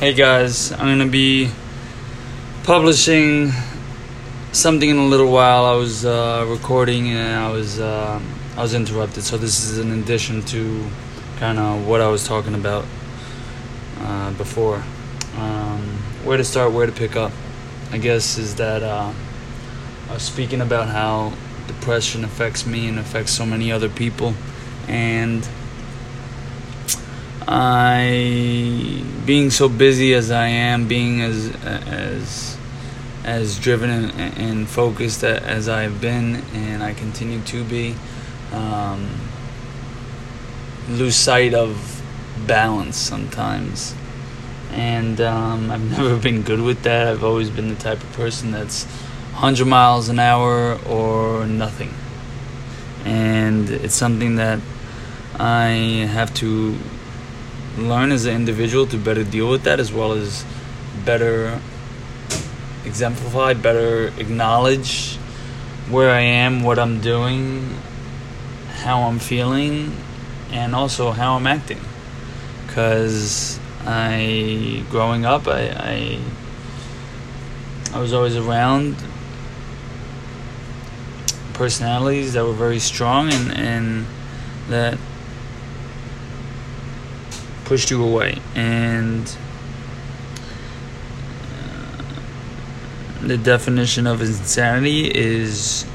[0.00, 1.52] Hey guys, I'm gonna be
[2.64, 3.52] publishing
[4.50, 5.66] something in a little while.
[5.66, 8.20] I was uh, recording and I was uh,
[8.56, 10.90] I was interrupted, so this is an addition to
[11.38, 12.84] kind of what I was talking about
[14.00, 14.82] uh, before.
[15.36, 15.80] Um,
[16.24, 17.30] where to start, where to pick up,
[17.92, 19.12] I guess, is that uh,
[20.10, 21.32] I was speaking about how
[21.68, 24.34] depression affects me and affects so many other people,
[24.88, 25.48] and
[27.46, 32.56] I, being so busy as I am, being as as
[33.24, 37.94] as driven and, and focused as I've been, and I continue to be,
[38.52, 39.08] um,
[40.88, 42.02] lose sight of
[42.46, 43.94] balance sometimes.
[44.72, 47.08] And um, I've never been good with that.
[47.08, 51.94] I've always been the type of person that's 100 miles an hour or nothing.
[53.04, 54.60] And it's something that
[55.38, 56.76] I have to
[57.76, 60.44] learn as an individual to better deal with that as well as
[61.04, 61.60] better
[62.84, 65.16] exemplify, better acknowledge
[65.88, 67.76] where I am, what I'm doing,
[68.68, 69.96] how I'm feeling,
[70.50, 71.80] and also how I'm acting.
[72.66, 76.18] Because I, growing up, I, I,
[77.92, 78.96] I was always around
[81.52, 84.06] personalities that were very strong and, and
[84.68, 84.98] that
[87.64, 88.38] pushed you away.
[88.54, 89.36] And
[91.58, 92.02] uh,
[93.26, 95.86] the definition of insanity is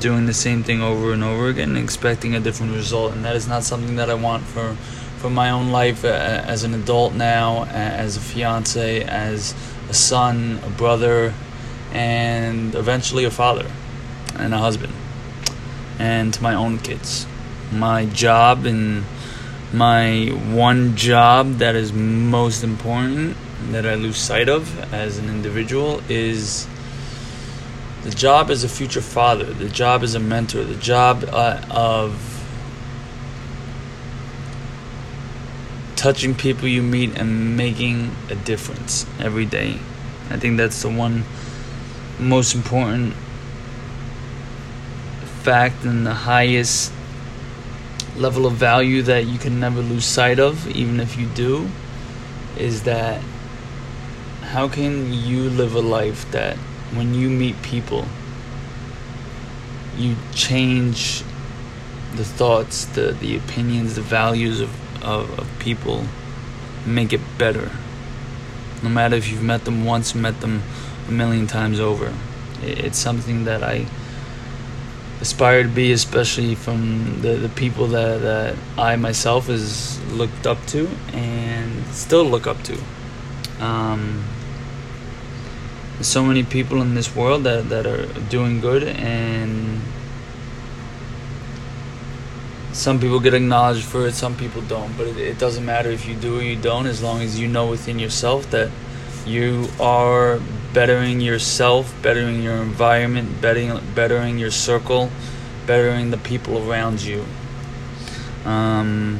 [0.00, 3.12] doing the same thing over and over again expecting a different result.
[3.12, 4.76] And that is not something that I want for
[5.18, 9.52] for my own life uh, as an adult now as a fiance as
[9.88, 11.34] a son a brother
[11.90, 13.68] and eventually a father
[14.36, 14.92] and a husband
[15.98, 17.26] and to my own kids.
[17.72, 19.04] My job and
[19.72, 23.36] my one job that is most important
[23.70, 26.66] that I lose sight of as an individual is
[28.02, 32.38] the job as a future father, the job as a mentor, the job uh, of
[35.96, 39.78] touching people you meet and making a difference every day.
[40.30, 41.24] I think that's the one
[42.18, 43.14] most important
[45.42, 46.92] fact and the highest
[48.18, 51.68] level of value that you can never lose sight of, even if you do,
[52.56, 53.22] is that
[54.42, 56.56] how can you live a life that
[56.94, 58.06] when you meet people,
[59.96, 61.22] you change
[62.14, 66.04] the thoughts, the, the opinions, the values of, of, of people,
[66.86, 67.70] make it better.
[68.82, 70.62] No matter if you've met them once, met them
[71.08, 72.14] a million times over.
[72.62, 73.86] It's something that I
[75.20, 80.64] aspire to be, especially from the, the people that, that I myself has looked up
[80.68, 82.78] to and still look up to.
[83.60, 84.24] Um,
[85.94, 89.80] there's so many people in this world that, that are doing good and
[92.72, 96.06] some people get acknowledged for it some people don't but it, it doesn't matter if
[96.06, 98.70] you do or you don't as long as you know within yourself that
[99.26, 100.38] you are
[100.78, 105.10] bettering yourself, bettering your environment, bettering, bettering your circle,
[105.66, 107.24] bettering the people around you.
[108.44, 109.18] Um,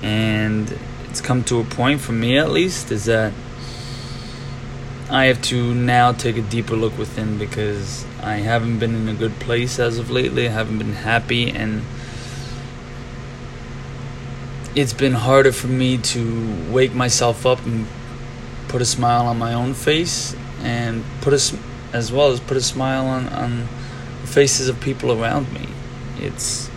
[0.00, 0.78] and
[1.10, 3.32] it's come to a point, for me at least, is that
[5.10, 9.14] I have to now take a deeper look within because I haven't been in a
[9.14, 10.46] good place as of lately.
[10.46, 11.82] I haven't been happy, and
[14.76, 17.88] it's been harder for me to wake myself up and
[18.68, 21.58] put a smile on my own face and put a
[21.92, 23.60] as well as put a smile on on
[24.20, 25.68] the faces of people around me.
[26.18, 26.68] It's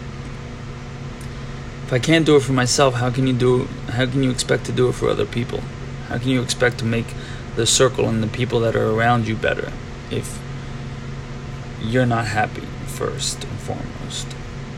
[1.85, 4.65] if I can't do it for myself, how can you do how can you expect
[4.65, 5.59] to do it for other people?
[6.07, 7.07] How can you expect to make
[7.55, 9.71] the circle and the people that are around you better
[10.09, 10.39] if
[11.81, 14.27] you're not happy first and foremost?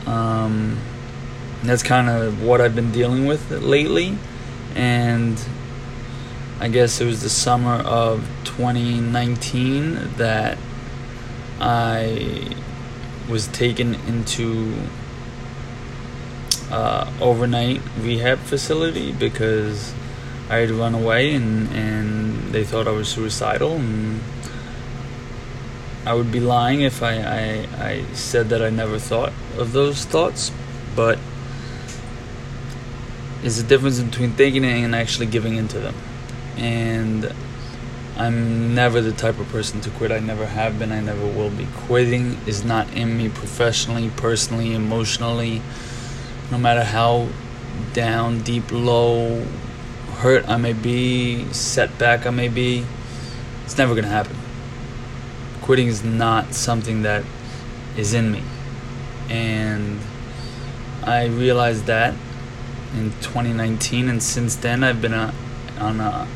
[0.06, 0.78] Um,
[1.62, 4.18] that's kind of what I've been dealing with lately,
[4.74, 5.38] and
[6.60, 10.56] I guess it was the summer of 2019 that
[11.60, 12.56] I
[13.28, 14.74] was taken into
[16.70, 19.92] uh, overnight rehab facility because
[20.48, 24.20] I had run away and, and they thought I was suicidal and
[26.06, 30.04] I would be lying if I, I, I said that I never thought of those
[30.04, 30.52] thoughts
[30.94, 31.18] but
[33.40, 35.94] there's a difference between thinking and actually giving into them
[36.56, 37.32] and
[38.16, 40.12] I'm never the type of person to quit.
[40.12, 40.92] I never have been.
[40.92, 41.66] I never will be.
[41.74, 45.62] Quitting is not in me professionally, personally, emotionally.
[46.50, 47.28] No matter how
[47.92, 49.44] down, deep, low,
[50.18, 52.86] hurt I may be, setback I may be,
[53.64, 54.36] it's never going to happen.
[55.62, 57.24] Quitting is not something that
[57.96, 58.42] is in me.
[59.28, 59.98] And
[61.02, 62.14] I realized that
[62.94, 65.34] in 2019, and since then, I've been a,
[65.80, 66.28] on a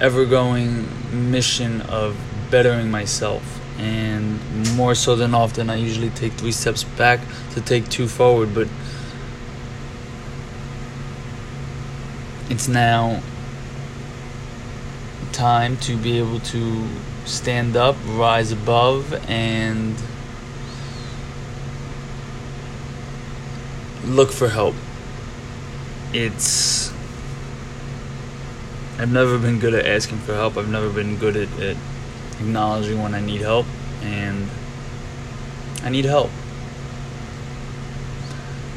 [0.00, 0.86] ever going
[1.30, 2.16] mission of
[2.50, 3.60] bettering myself.
[3.78, 4.40] And
[4.76, 7.20] more so than often, I usually take three steps back
[7.52, 8.54] to take two forward.
[8.54, 8.68] But
[12.48, 13.22] it's now
[15.32, 16.88] time to be able to
[17.26, 19.94] stand up, rise above, and
[24.04, 24.74] look for help.
[26.12, 26.95] It's.
[28.98, 30.56] I've never been good at asking for help.
[30.56, 31.76] I've never been good at, at
[32.40, 33.66] acknowledging when I need help,
[34.02, 34.48] and
[35.82, 36.30] I need help.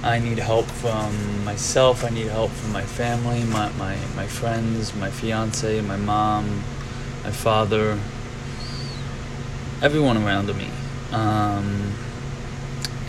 [0.03, 2.03] I need help from myself.
[2.03, 6.63] I need help from my family, my, my, my friends, my fiance, my mom,
[7.23, 7.97] my father,
[9.81, 10.69] everyone around me.
[11.11, 11.93] Um,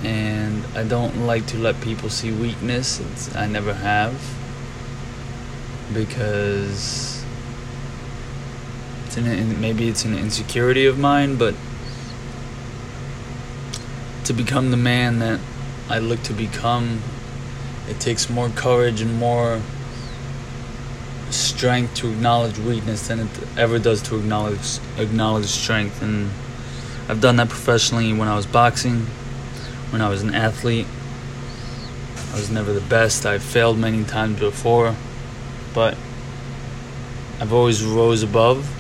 [0.05, 3.01] and I don't like to let people see weakness.
[3.01, 4.15] It's, I never have
[5.93, 7.25] because
[9.07, 11.55] it's an, maybe it's an insecurity of mine, but
[14.25, 15.41] to become the man that
[15.89, 17.03] I look to become,
[17.89, 19.61] it takes more courage and more
[21.31, 26.03] strength to acknowledge weakness than it ever does to acknowledge acknowledge strength.
[26.03, 26.31] And
[27.09, 29.01] I've done that professionally when I was boxing,
[29.91, 30.87] when I was an athlete.
[32.33, 33.27] I was never the best.
[33.27, 34.95] I've failed many times before,
[35.75, 35.97] but
[37.41, 38.71] I've always rose above,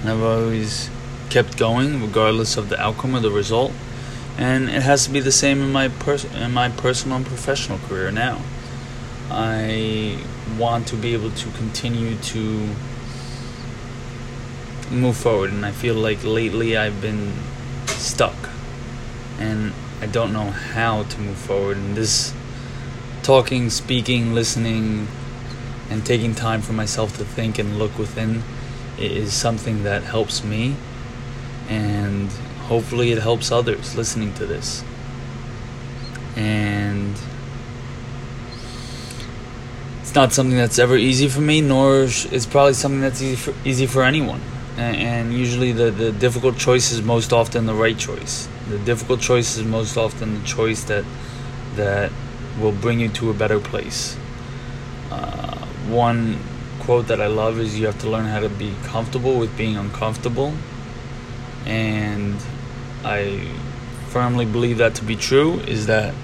[0.00, 0.90] and I've always
[1.30, 3.72] kept going regardless of the outcome or the result
[4.38, 7.78] and it has to be the same in my pers- in my personal and professional
[7.80, 8.40] career now.
[9.30, 10.18] I
[10.56, 12.70] want to be able to continue to
[14.90, 17.32] move forward, and I feel like lately I've been
[17.86, 18.36] stuck,
[19.40, 21.76] and I don't know how to move forward.
[21.76, 22.32] And this
[23.24, 25.08] talking, speaking, listening,
[25.90, 28.42] and taking time for myself to think and look within
[28.98, 30.76] is something that helps me
[31.68, 32.30] and
[32.68, 34.84] hopefully it helps others listening to this.
[36.36, 37.14] And
[40.00, 43.54] it's not something that's ever easy for me, nor it's probably something that's easy for,
[43.68, 44.40] easy for anyone.
[44.76, 48.48] And usually the, the difficult choice is most often the right choice.
[48.68, 51.04] The difficult choice is most often the choice that
[51.74, 52.12] that
[52.60, 54.16] will bring you to a better place.
[55.10, 55.47] Uh,
[55.88, 56.38] one
[56.80, 59.76] quote that I love is you have to learn how to be comfortable with being
[59.76, 60.54] uncomfortable.
[61.66, 62.36] And
[63.04, 63.46] I
[64.08, 66.14] firmly believe that to be true is that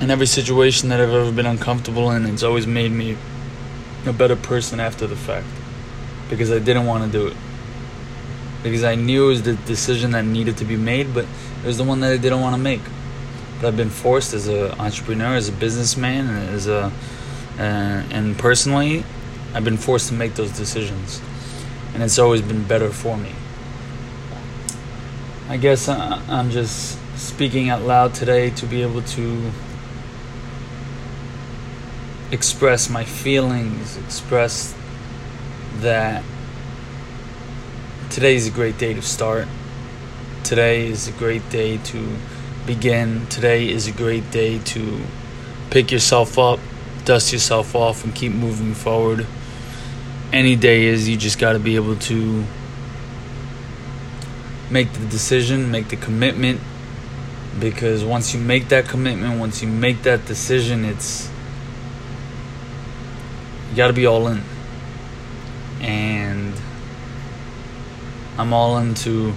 [0.00, 3.16] in every situation that I've ever been uncomfortable in, it's always made me
[4.06, 5.46] a better person after the fact
[6.28, 7.36] because I didn't want to do it.
[8.62, 11.24] Because I knew it was the decision that needed to be made, but
[11.62, 12.80] it was the one that I didn't want to make.
[13.62, 16.92] I've been forced as an entrepreneur, as a businessman, as a
[17.58, 19.04] uh, and personally,
[19.54, 21.20] I've been forced to make those decisions,
[21.94, 23.32] and it's always been better for me.
[25.48, 29.52] I guess I'm just speaking out loud today to be able to
[32.32, 34.74] express my feelings, express
[35.76, 36.24] that
[38.10, 39.46] today is a great day to start.
[40.42, 42.16] Today is a great day to
[42.66, 43.26] begin.
[43.26, 45.00] Today is a great day to
[45.70, 46.58] pick yourself up,
[47.04, 49.26] dust yourself off, and keep moving forward.
[50.32, 52.44] Any day is, you just got to be able to
[54.70, 56.60] make the decision, make the commitment.
[57.60, 61.30] Because once you make that commitment, once you make that decision, it's.
[63.70, 64.42] You gotta be all in.
[65.80, 66.54] And.
[68.36, 69.32] I'm all into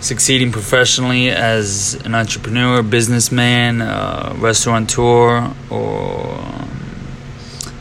[0.00, 6.44] succeeding professionally as an entrepreneur, businessman, uh, restaurateur, or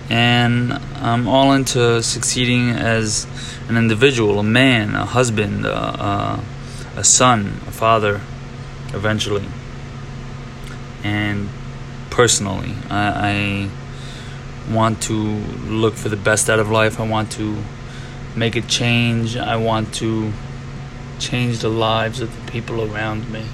[0.09, 3.27] and I'm all into succeeding as
[3.67, 6.39] an individual, a man, a husband, uh, uh,
[6.95, 8.21] a son, a father,
[8.93, 9.45] eventually.
[11.03, 11.49] And
[12.09, 13.69] personally, I,
[14.67, 16.99] I want to look for the best out of life.
[16.99, 17.63] I want to
[18.35, 19.37] make a change.
[19.37, 20.33] I want to
[21.19, 23.45] change the lives of the people around me.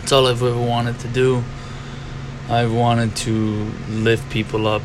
[0.00, 1.44] That's all I've ever wanted to do.
[2.48, 4.82] I've wanted to lift people up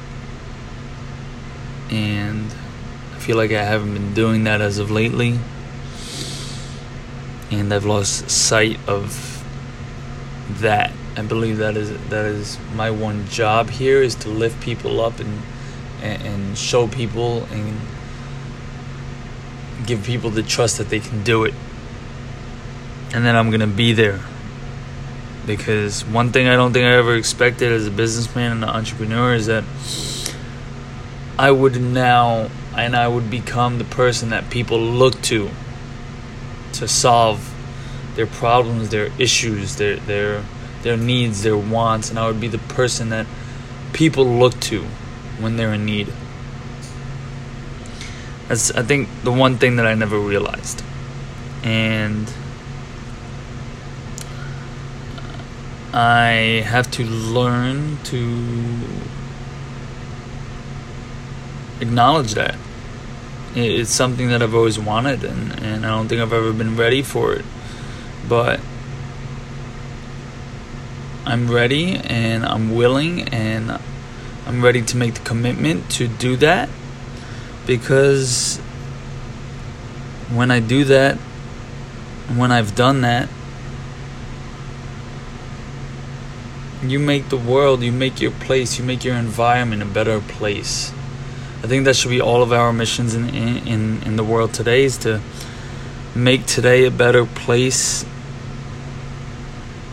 [1.90, 2.54] and
[3.16, 5.40] I feel like I haven't been doing that as of lately
[7.52, 9.46] and I've lost sight of
[10.60, 15.00] that I believe that is that is my one job here is to lift people
[15.00, 15.42] up and
[16.02, 17.80] and, and show people and
[19.86, 21.54] give people the trust that they can do it.
[23.14, 24.20] And then I'm gonna be there.
[25.46, 29.34] Because one thing I don't think I ever expected as a businessman and an entrepreneur
[29.34, 29.64] is that
[31.38, 35.50] I would now and I would become the person that people look to
[36.74, 37.54] to solve
[38.16, 40.44] their problems, their issues, their their
[40.84, 43.26] their needs, their wants, and I would be the person that
[43.94, 44.84] people look to
[45.40, 46.12] when they're in need.
[48.54, 50.84] That's I think the one thing that I never realized.
[51.64, 52.32] And
[55.92, 58.80] I have to learn to
[61.82, 62.56] acknowledge that.
[63.56, 67.02] It's something that I've always wanted, and, and I don't think I've ever been ready
[67.02, 67.46] for it.
[68.30, 68.60] But
[71.26, 73.80] I'm ready and I'm willing and
[74.46, 76.70] I'm ready to make the commitment to do that
[77.66, 78.58] because
[80.32, 81.18] when I do that,
[82.36, 83.30] when I've done that,
[86.82, 90.92] you make the world, you make your place, you make your environment a better place.
[91.64, 94.84] I think that should be all of our missions in in in the world today
[94.84, 95.22] is to
[96.14, 98.06] make today a better place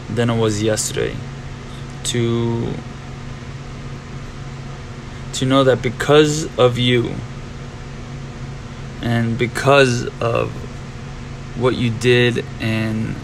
[0.09, 1.15] than it was yesterday.
[2.05, 2.75] To
[5.35, 7.15] to know that because of you
[9.03, 10.51] and because of
[11.59, 13.15] what you did and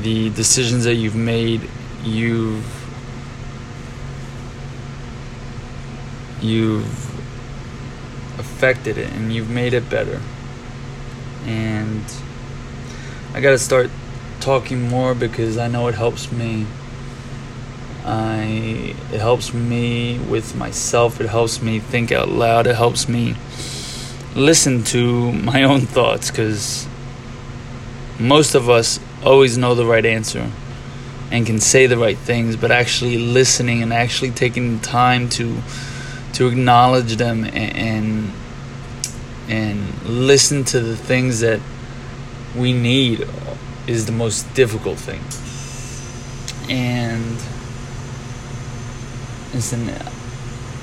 [0.00, 1.68] the decisions that you've made,
[2.04, 2.64] you've
[6.40, 7.08] you've
[8.38, 10.20] affected it and you've made it better.
[11.46, 12.04] And
[13.34, 13.90] I got to start
[14.40, 16.66] talking more because I know it helps me.
[18.08, 21.20] I it helps me with myself.
[21.20, 22.66] It helps me think out loud.
[22.66, 23.36] It helps me
[24.34, 26.88] listen to my own thoughts because
[28.18, 30.50] most of us always know the right answer
[31.30, 35.60] and can say the right things, but actually listening and actually taking time to
[36.32, 38.32] to acknowledge them and, and
[39.48, 41.60] and listen to the things that
[42.56, 43.28] we need
[43.86, 45.20] is the most difficult thing.
[46.70, 47.38] And
[49.54, 49.90] listen,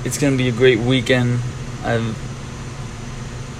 [0.04, 1.40] it's gonna be a great weekend.
[1.84, 2.16] I've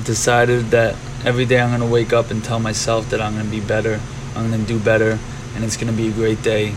[0.05, 3.61] decided that every day I'm gonna wake up and tell myself that I'm gonna be
[3.61, 4.01] better,
[4.35, 5.19] I'm gonna do better,
[5.55, 6.75] and it's gonna be a great day.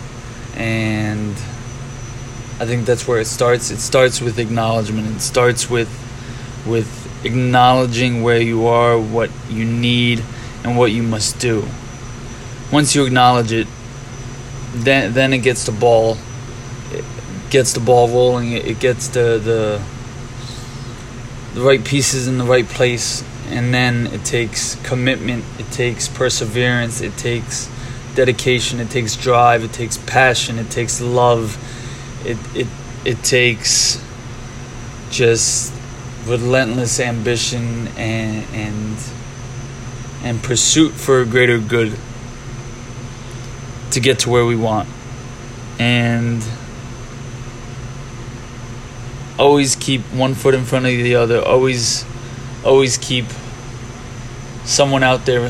[0.56, 1.34] And
[2.60, 3.72] I think that's where it starts.
[3.72, 5.16] It starts with acknowledgement.
[5.16, 5.90] It starts with
[6.66, 6.88] with
[7.26, 10.24] acknowledging where you are, what you need,
[10.64, 11.66] and what you must do.
[12.72, 13.68] Once you acknowledge it,
[14.74, 16.18] then then it gets the ball
[17.50, 18.52] gets the ball rolling.
[18.52, 19.82] It gets the the
[21.54, 25.44] the right pieces in the right place, and then it takes commitment.
[25.58, 27.02] It takes perseverance.
[27.02, 27.70] It takes
[28.16, 28.80] dedication.
[28.80, 29.64] It takes drive.
[29.64, 30.60] It takes passion.
[30.60, 31.58] It takes love.
[32.26, 32.68] It it
[33.06, 34.04] it takes
[35.10, 35.74] just
[36.26, 38.98] relentless ambition and and
[40.24, 41.98] and pursuit for a greater good
[43.92, 44.88] to get to where we want
[45.80, 46.44] and
[49.40, 52.06] always keep one foot in front of the other always
[52.64, 53.26] always keep
[54.66, 55.50] someone out there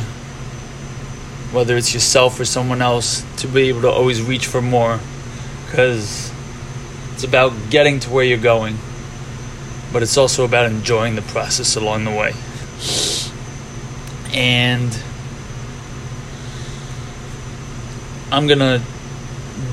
[1.52, 5.00] whether it's yourself or someone else to be able to always reach for more
[5.66, 6.32] because
[7.14, 8.78] it's about getting to where you're going
[9.92, 12.34] but it's also about enjoying the process along the way.
[14.34, 14.98] And
[18.32, 18.82] I'm going to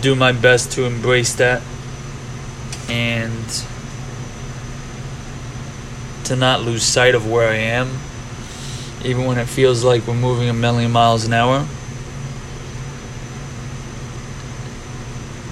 [0.00, 1.62] do my best to embrace that
[2.88, 3.44] and
[6.26, 7.98] to not lose sight of where I am,
[9.04, 11.66] even when it feels like we're moving a million miles an hour.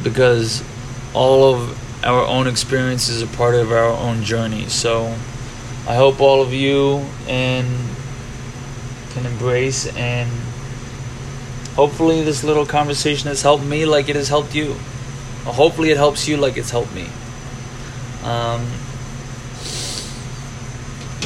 [0.02, 0.62] Because
[1.14, 4.66] all of our own experiences are part of our own journey.
[4.68, 5.06] So
[5.86, 7.66] I hope all of you and
[9.10, 10.30] can embrace and
[11.74, 14.74] hopefully this little conversation has helped me like it has helped you.
[15.44, 17.08] Hopefully it helps you like it's helped me.
[18.24, 18.66] Um,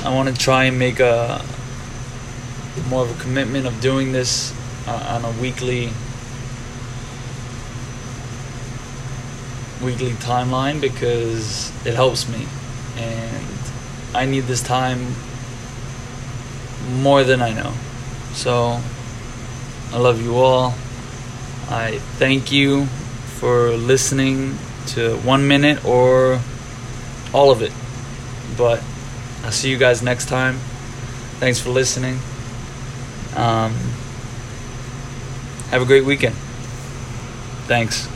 [0.08, 1.44] I want to try and make a
[2.88, 4.54] more of a commitment of doing this
[4.86, 5.90] uh, on a weekly
[9.84, 12.46] weekly timeline because it helps me
[12.96, 13.46] and
[14.14, 15.14] I need this time
[17.02, 17.74] more than I know.
[18.32, 18.80] So
[19.92, 20.72] I love you all.
[21.68, 22.86] I thank you
[23.40, 24.56] for listening
[24.94, 26.40] to one minute or
[27.34, 27.74] all of it.
[28.56, 28.82] But
[29.48, 30.58] I'll see you guys next time.
[31.40, 32.18] Thanks for listening.
[33.34, 33.72] Um,
[35.70, 36.34] have a great weekend.
[37.66, 38.06] Thanks.